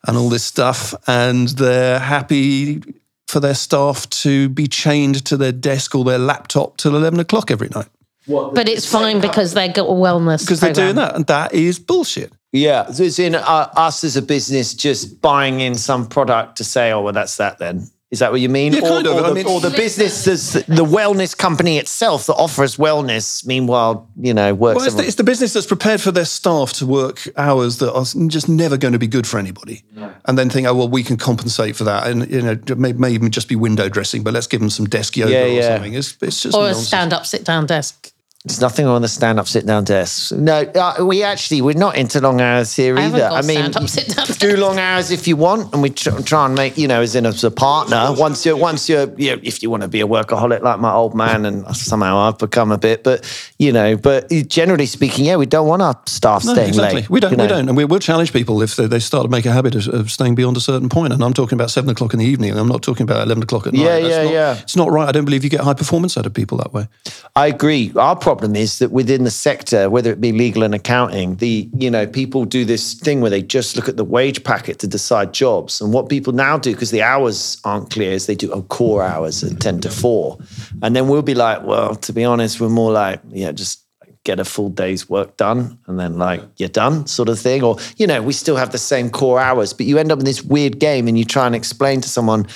[0.08, 2.82] and all this stuff, and they're happy
[3.28, 7.50] for their staff to be chained to their desk or their laptop till eleven o'clock
[7.50, 7.88] every night
[8.26, 11.78] But it's fine because they got a wellness because they're doing that, and that is
[11.78, 12.32] bullshit.
[12.52, 13.40] Yeah, so it's in uh,
[13.76, 17.58] us as a business just buying in some product to say, oh, well, that's that
[17.58, 17.88] then.
[18.12, 18.72] Is that what you mean?
[18.72, 19.16] Yeah, kind or, of.
[19.16, 24.08] Or I the, mean- or the business, the wellness company itself that offers wellness, meanwhile,
[24.16, 24.76] you know, works.
[24.76, 27.92] Well, it's the, it's the business that's prepared for their staff to work hours that
[27.92, 29.82] are just never going to be good for anybody,
[30.26, 32.92] and then think, oh well, we can compensate for that, and you know, it may,
[32.92, 35.62] may even just be window dressing, but let's give them some desk yoga Yeah, or
[35.62, 35.94] something.
[35.94, 38.12] It's, it's just or a stand-up, sit-down desk.
[38.46, 40.30] There's nothing on the stand-up, sit-down desks.
[40.30, 43.16] No, uh, we actually we're not into long hours here I either.
[43.16, 46.44] got I mean, stand-up, sit-down do long hours if you want, and we tr- try
[46.44, 48.08] and make you know, as in as a partner.
[48.18, 50.92] Once you're, once you're, you know, if you want to be a workaholic like my
[50.92, 53.24] old man, and somehow I've become a bit, but
[53.58, 57.00] you know, but generally speaking, yeah, we don't want our staff No, staying exactly.
[57.00, 57.08] late.
[57.08, 57.32] We don't.
[57.32, 59.52] you We don't, and we will challenge people if they, they start to make a
[59.52, 61.14] habit of, of staying beyond a certain point.
[61.14, 62.54] And I'm talking about seven o'clock in the evening.
[62.58, 63.80] I'm not talking about eleven o'clock at night.
[63.84, 64.58] Yeah, That's yeah, not- yeah.
[64.60, 65.08] It's not right.
[65.08, 66.88] I don't believe you get high performance out of people that way.
[67.34, 67.90] I agree.
[67.96, 71.90] Our problem is that within the sector, whether it be legal and accounting, the you
[71.90, 75.32] know people do this thing where they just look at the wage packet to decide
[75.32, 75.80] jobs.
[75.80, 79.02] And what people now do, because the hours aren't clear, is they do oh, core
[79.02, 80.38] hours at ten to four,
[80.82, 83.84] and then we'll be like, well, to be honest, we're more like, yeah, just
[84.24, 87.62] get a full day's work done and then like you're done sort of thing.
[87.62, 90.24] Or you know we still have the same core hours but you end up in
[90.24, 92.46] this weird game and you try and explain to someone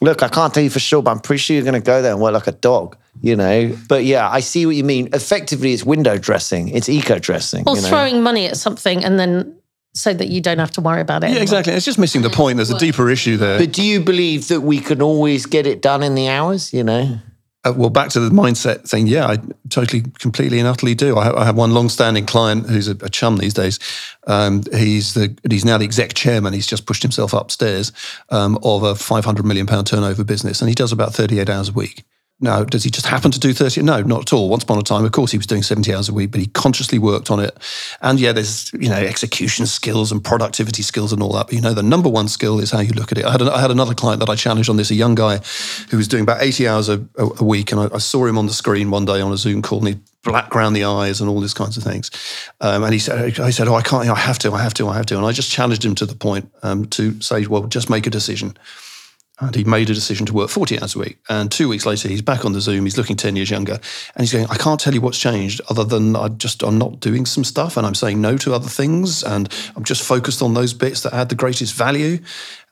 [0.00, 2.00] look i can't tell you for sure but i'm pretty sure you're going to go
[2.00, 5.08] there and work like a dog you know but yeah i see what you mean
[5.12, 7.88] effectively it's window dressing it's eco dressing Or you know?
[7.88, 9.54] throwing money at something and then
[9.94, 11.28] so that you don't have to worry about it.
[11.28, 11.42] Yeah, anymore.
[11.42, 11.72] exactly.
[11.72, 12.56] It's just missing the point.
[12.58, 13.58] There's a deeper issue there.
[13.58, 16.84] but do you believe that we can always get it done in the hours you
[16.84, 17.18] know
[17.64, 19.08] Uh, well, back to the mindset thing.
[19.08, 19.38] Yeah, I
[19.70, 21.16] totally, completely, and utterly do.
[21.18, 23.80] I have, I have one long-standing client who's a, a chum these days.
[24.28, 26.52] Um, he's the he's now the exec chairman.
[26.52, 27.90] He's just pushed himself upstairs
[28.30, 31.72] um, of a 500 million pound turnover business, and he does about 38 hours a
[31.72, 32.04] week.
[32.40, 33.82] Now, does he just happen to do 30?
[33.82, 34.48] No, not at all.
[34.48, 36.46] Once upon a time, of course, he was doing 70 hours a week, but he
[36.46, 37.56] consciously worked on it.
[38.00, 41.46] And yeah, there's, you know, execution skills and productivity skills and all that.
[41.46, 43.24] But, you know, the number one skill is how you look at it.
[43.24, 45.40] I had, a, I had another client that I challenged on this, a young guy
[45.90, 47.72] who was doing about 80 hours a, a week.
[47.72, 49.88] And I, I, saw him on the screen one day on a Zoom call and
[49.88, 52.10] he black around the eyes and all these kinds of things.
[52.60, 54.86] Um, and he said, I said, oh, I can't, I have to, I have to,
[54.86, 55.16] I have to.
[55.16, 58.10] And I just challenged him to the point um, to say, well, just make a
[58.10, 58.56] decision.
[59.40, 61.18] And he made a decision to work 40 hours a week.
[61.28, 62.84] And two weeks later, he's back on the Zoom.
[62.84, 63.74] He's looking 10 years younger.
[63.74, 66.98] And he's going, I can't tell you what's changed other than I just, I'm not
[66.98, 69.22] doing some stuff and I'm saying no to other things.
[69.22, 72.18] And I'm just focused on those bits that add the greatest value.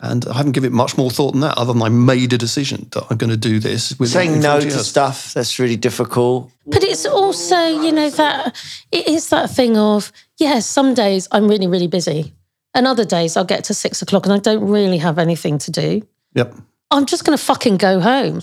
[0.01, 2.39] And I haven't given it much more thought than that, other than I made a
[2.39, 3.95] decision that I'm going to do this.
[4.03, 6.51] Saying no to stuff, that's really difficult.
[6.67, 8.57] But it's also, you know, that
[8.91, 12.35] it is that thing of, yes, yeah, some days I'm really, really busy.
[12.75, 15.71] And other days I'll get to six o'clock and I don't really have anything to
[15.71, 16.03] do.
[16.37, 16.55] Yep.
[16.91, 18.43] I'm just going to fucking go home.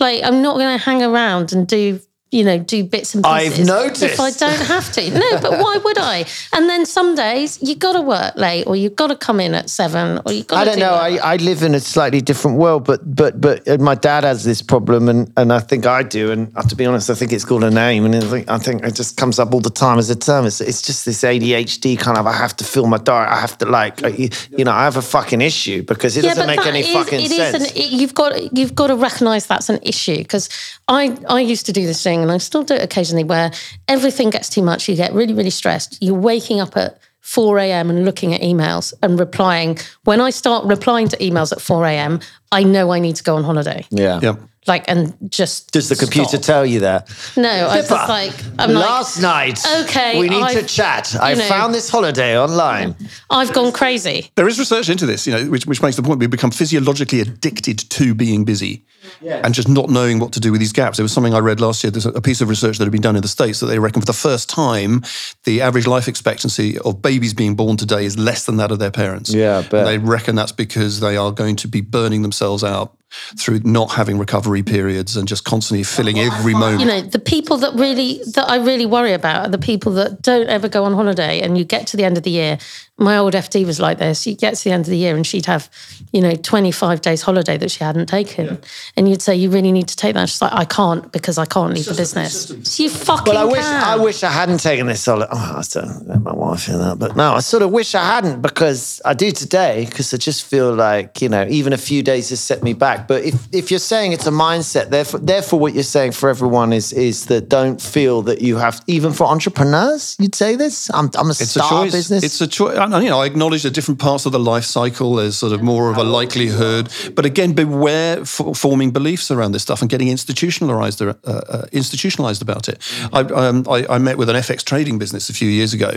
[0.00, 3.60] Like, I'm not going to hang around and do you know, do bits and pieces.
[3.60, 4.02] I've noticed.
[4.02, 5.10] If I don't have to.
[5.10, 6.26] No, but why would I?
[6.52, 9.54] And then some days you got to work late or you've got to come in
[9.54, 10.92] at seven or you got I don't do know.
[10.92, 14.44] I, I live in a slightly different world, but but but uh, my dad has
[14.44, 16.30] this problem and, and I think I do.
[16.30, 18.14] And to be honest, I think it's got a name and
[18.48, 20.44] I think it just comes up all the time as a term.
[20.44, 23.30] It's, it's just this ADHD kind of, I have to fill my diet.
[23.30, 26.34] I have to like, uh, you know, I have a fucking issue because it yeah,
[26.34, 27.70] doesn't make any is, fucking sense.
[27.70, 30.50] An, it, you've got, you've got to recognize that's an issue because
[30.88, 33.50] I, I used to do this thing and I still do it occasionally where
[33.86, 34.88] everything gets too much.
[34.88, 35.98] You get really, really stressed.
[36.00, 37.90] You're waking up at 4 a.m.
[37.90, 39.78] and looking at emails and replying.
[40.04, 42.20] When I start replying to emails at 4 a.m.,
[42.52, 43.84] I know I need to go on holiday.
[43.90, 44.20] Yeah.
[44.22, 44.40] Yep.
[44.68, 45.72] Like, and just.
[45.72, 46.42] Does the computer stop.
[46.42, 47.08] tell you that?
[47.36, 49.84] No, I was just like, I'm Last like, night.
[49.84, 50.20] Okay.
[50.20, 51.16] We need I've, to chat.
[51.20, 52.94] I know, found this holiday online.
[53.30, 54.30] I've gone crazy.
[54.34, 57.20] There is research into this, you know, which, which makes the point we become physiologically
[57.20, 58.84] addicted to being busy
[59.20, 59.40] yeah.
[59.44, 60.98] and just not knowing what to do with these gaps.
[60.98, 61.90] There was something I read last year.
[61.90, 64.02] There's a piece of research that had been done in the States that they reckon
[64.02, 65.02] for the first time,
[65.44, 68.90] the average life expectancy of babies being born today is less than that of their
[68.90, 69.32] parents.
[69.32, 72.97] Yeah, but they reckon that's because they are going to be burning themselves out
[73.38, 76.80] through not having recovery periods and just constantly filling every moment.
[76.80, 80.22] You know, the people that really that I really worry about are the people that
[80.22, 82.58] don't ever go on holiday and you get to the end of the year.
[82.98, 84.26] My old FD was like this.
[84.26, 85.70] You get to the end of the year and she'd have,
[86.12, 88.46] you know, 25 days holiday that she hadn't taken.
[88.46, 88.56] Yeah.
[88.96, 90.28] And you'd say, You really need to take that.
[90.28, 92.50] She's like, I can't because I can't leave the business.
[92.50, 93.84] A, so you fucking Well, I wish can.
[93.84, 95.30] I wish I hadn't taken this holiday.
[95.30, 96.98] Oh, I don't let my wife hear that.
[96.98, 100.44] But no, I sort of wish I hadn't because I do today because I just
[100.44, 103.06] feel like, you know, even a few days has set me back.
[103.06, 106.72] But if, if you're saying it's a mindset, therefore, therefore what you're saying for everyone
[106.72, 110.90] is is that don't feel that you have, even for entrepreneurs, you'd say this?
[110.92, 111.92] I'm, I'm a it's star a choice.
[111.92, 112.24] business.
[112.24, 115.14] It's a choice you know, I acknowledge that different parts of the life cycle.
[115.16, 119.80] There's sort of more of a likelihood, but again, beware forming beliefs around this stuff
[119.82, 122.80] and getting institutionalized uh, uh, institutionalized about it.
[123.12, 125.92] I, um, I, I, met with an FX trading business a few years ago,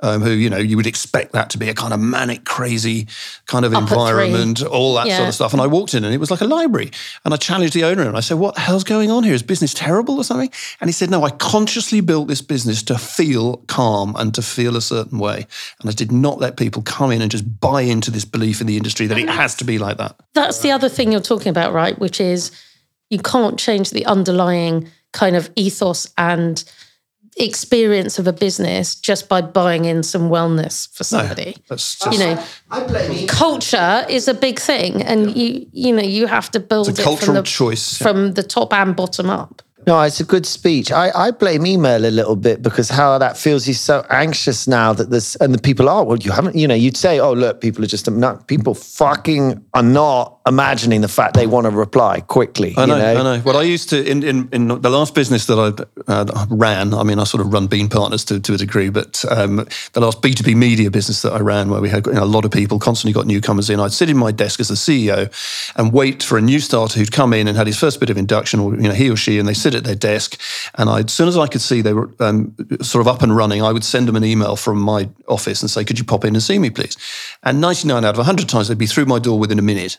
[0.00, 3.08] um, who you know you would expect that to be a kind of manic, crazy
[3.46, 5.16] kind of Up environment, all that yeah.
[5.16, 5.52] sort of stuff.
[5.52, 6.92] And I walked in and it was like a library,
[7.24, 9.34] and I challenged the owner and I said, "What the hell's going on here?
[9.34, 12.96] Is business terrible or something?" And he said, "No, I consciously built this business to
[12.96, 15.46] feel calm and to feel a certain way,
[15.80, 18.66] and I did not." Let people come in and just buy into this belief in
[18.66, 20.14] the industry that it has to be like that.
[20.34, 21.98] That's the other thing you're talking about, right?
[21.98, 22.50] Which is
[23.08, 26.62] you can't change the underlying kind of ethos and
[27.38, 31.56] experience of a business just by buying in some wellness for somebody.
[31.70, 32.44] No, just, you know,
[33.28, 37.02] culture is a big thing, and you you know you have to build it's a
[37.02, 39.62] cultural from the, choice from the top and bottom up.
[39.86, 40.92] No, it's a good speech.
[40.92, 44.92] I, I blame email a little bit because how that feels he's so anxious now
[44.92, 47.60] that this and the people are well you haven't you know you'd say oh look
[47.60, 52.20] people are just not people fucking are not imagining the fact they want to reply
[52.20, 52.74] quickly.
[52.76, 53.20] I know, you know?
[53.20, 53.42] I know.
[53.44, 56.94] Well, I used to in, in, in the last business that I uh, ran.
[56.94, 60.00] I mean, I sort of run Bean Partners to, to a degree, but um, the
[60.00, 62.26] last B two B media business that I ran, where we had you know, a
[62.26, 63.78] lot of people, constantly got newcomers in.
[63.78, 65.30] I'd sit in my desk as the CEO
[65.76, 68.16] and wait for a new starter who'd come in and had his first bit of
[68.16, 70.40] induction, or you know, he or she, and they sit at their desk,
[70.76, 73.36] and I, as soon as I could see they were um, sort of up and
[73.36, 76.24] running, I would send them an email from my office and say, "Could you pop
[76.24, 76.96] in and see me, please?"
[77.42, 79.98] And ninety nine out of hundred times, they'd be through my door within a minute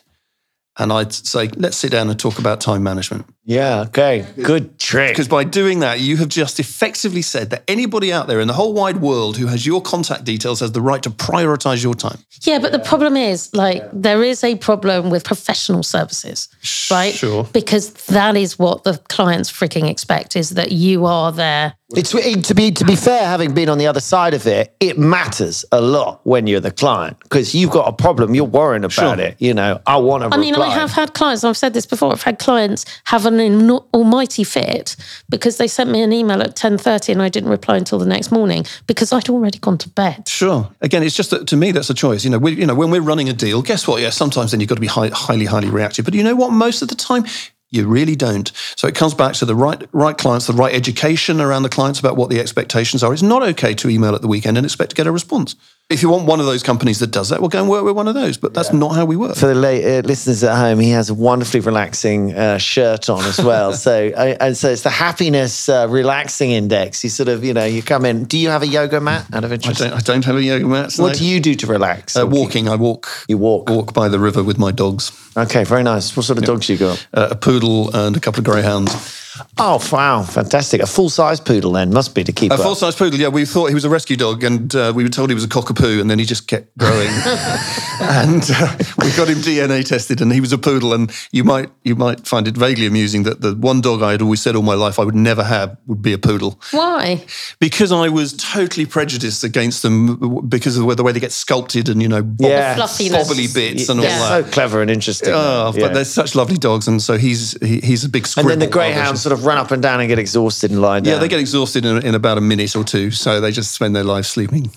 [0.78, 3.26] and I'd say, let's sit down and talk about time management.
[3.44, 3.80] Yeah.
[3.88, 4.24] Okay.
[4.40, 5.10] Good trick.
[5.10, 8.54] Because by doing that, you have just effectively said that anybody out there in the
[8.54, 12.18] whole wide world who has your contact details has the right to prioritize your time.
[12.42, 16.48] Yeah, but the problem is, like, there is a problem with professional services,
[16.90, 17.12] right?
[17.12, 17.44] Sure.
[17.52, 21.74] Because that is what the clients freaking expect is that you are there.
[21.96, 24.96] It's to be to be fair, having been on the other side of it, it
[24.98, 28.92] matters a lot when you're the client because you've got a problem, you're worrying about
[28.92, 29.20] Sure.
[29.20, 29.36] it.
[29.40, 30.28] You know, I want to.
[30.32, 33.40] I mean, I have had clients, I've said this before, I've had clients have an
[33.40, 34.94] eno- almighty fit
[35.28, 38.30] because they sent me an email at 10.30 and I didn't reply until the next
[38.30, 40.28] morning because I'd already gone to bed.
[40.28, 40.70] Sure.
[40.80, 42.24] Again, it's just that to me that's a choice.
[42.24, 44.00] You know, we, you know, when we're running a deal, guess what?
[44.00, 46.04] Yeah, sometimes then you've got to be high, highly, highly reactive.
[46.04, 46.52] But you know what?
[46.52, 47.24] Most of the time,
[47.70, 48.50] you really don't.
[48.76, 52.00] So it comes back to the right, right clients, the right education around the clients
[52.00, 53.12] about what the expectations are.
[53.12, 55.54] It's not okay to email at the weekend and expect to get a response.
[55.90, 57.96] If you want one of those companies that does that, we'll go and work with
[57.96, 58.36] one of those.
[58.36, 59.34] But that's not how we work.
[59.34, 63.24] For the late, uh, listeners at home, he has a wonderfully relaxing uh, shirt on
[63.24, 63.72] as well.
[63.86, 67.02] so, uh, and so it's the happiness uh, relaxing index.
[67.02, 68.24] You sort of, you know, you come in.
[68.24, 69.26] Do you have a yoga mat?
[69.32, 70.94] Out of I interest, don't, I don't have a yoga mat.
[70.96, 72.16] what do you do to relax?
[72.16, 72.68] Uh, walking.
[72.68, 73.08] I walk.
[73.28, 73.68] You walk.
[73.68, 75.10] Walk by the river with my dogs.
[75.36, 76.16] Okay, very nice.
[76.16, 77.06] What sort of dogs you got?
[77.12, 79.20] Uh, a poodle and a couple of greyhounds.
[79.58, 80.82] Oh, wow, fantastic!
[80.82, 83.18] A full-size poodle then must be to keep A full-size poodle.
[83.18, 85.44] Yeah, we thought he was a rescue dog, and uh, we were told he was
[85.44, 87.08] a cockapoo, and then he just kept growing.
[88.00, 90.92] and uh, we got him DNA tested, and he was a poodle.
[90.92, 94.22] And you might you might find it vaguely amusing that the one dog I had
[94.22, 97.24] always said all my life I would never have would be a poodle, Why?
[97.58, 102.00] because I was totally prejudiced against them because of the way- they get sculpted and
[102.00, 102.74] you know bob- Yeah.
[102.76, 103.28] Fluffiness.
[103.28, 104.44] bobbly bits and all They're that.
[104.46, 105.30] so clever and interesting.
[105.32, 105.86] Oh, Yeah.
[105.86, 108.26] but they're such lovely dogs, and so he's he, he's a big.
[108.36, 111.00] and then the greyhounds sort of run up and down and get exhausted and lie
[111.00, 111.14] down.
[111.14, 113.96] Yeah, they get exhausted in, in about a minute or two, so they just spend
[113.96, 114.70] their life sleeping.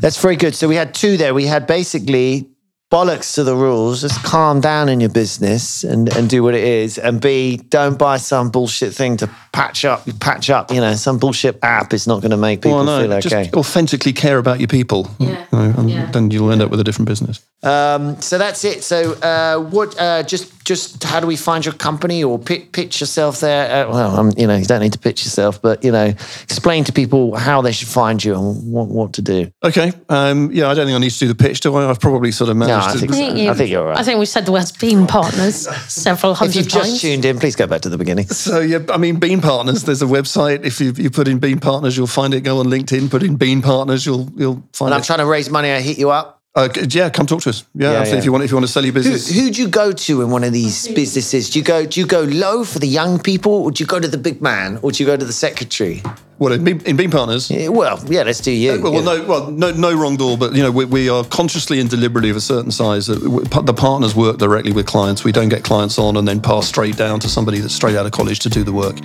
[0.00, 0.54] That's very good.
[0.54, 1.34] So we had two there.
[1.34, 2.48] We had basically
[2.90, 4.00] bollocks to the rules.
[4.00, 6.98] Just calm down in your business and, and do what it is.
[6.98, 10.06] And B, don't buy some bullshit thing to patch up.
[10.20, 10.70] Patch up.
[10.72, 13.34] You know, some bullshit app is not going to make people Well, no, feel just
[13.34, 13.50] okay.
[13.58, 15.08] authentically care about your people.
[15.18, 15.46] Yeah.
[15.52, 16.10] You know, and Yeah.
[16.10, 17.40] Then you'll end up with a different business.
[17.62, 18.82] Um, so that's it.
[18.82, 19.98] So uh, what?
[20.00, 23.86] Uh, just just how do we find your company or pitch, pitch yourself there?
[23.86, 26.06] Uh, well, um, you know, you don't need to pitch yourself, but you know,
[26.42, 29.52] explain to people how they should find you and what what to do.
[29.62, 29.92] Okay.
[30.08, 31.90] Um, yeah, I don't think I need to do the pitch, do I?
[31.90, 33.18] I've probably sort of No, managed I think so.
[33.18, 33.98] think, you, I think you're right.
[33.98, 36.50] I think we've said the words Bean Partners several hundred.
[36.50, 36.90] If hundred you've times.
[36.92, 38.28] just tuned in, please go back to the beginning.
[38.28, 39.84] So yeah, I mean, Bean Partners.
[39.84, 40.64] There's a website.
[40.64, 42.42] If you you put in Bean Partners, you'll find it.
[42.42, 45.50] Go on LinkedIn, put in Bean Partners, you'll you'll find And I'm trying to raise
[45.50, 45.70] money.
[45.70, 46.39] I hit you up.
[46.56, 47.64] Uh, yeah, come talk to us.
[47.76, 48.10] Yeah, Yeah, absolutely.
[48.12, 48.18] yeah.
[48.18, 49.30] if you want if you want to sell your business.
[49.32, 51.48] who do you go to in one of these businesses?
[51.48, 54.00] Do you go do you go low for the young people, or do you go
[54.00, 56.02] to the big man, or do you go to the secretary?
[56.38, 57.50] What in Bean, in Bean Partners?
[57.52, 58.80] Yeah, well, yeah, let's do you.
[58.82, 59.00] Well, Yeah.
[59.02, 62.30] no, well, no, no wrong door, but you know, we, we are consciously and deliberately
[62.30, 63.06] of a certain size.
[63.06, 65.22] that we- The partners work directly with clients.
[65.22, 68.06] We don't get clients on and then pass straight down to somebody that's straight out
[68.06, 68.96] of college to do the work.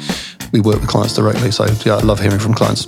[0.54, 1.52] We work with clients directly.
[1.52, 2.88] So yeah, I love hearing from clients.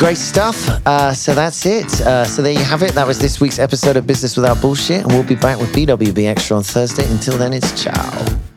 [0.00, 0.66] Great stuff.
[0.86, 2.00] Uh, so that's it.
[2.00, 2.92] Uh, so there you have it.
[2.92, 6.26] That was this week's episode of Business Without Bullshit, and we'll be back with BWB
[6.26, 7.06] Extra on Thursday.
[7.10, 8.49] Until then, it's ciao.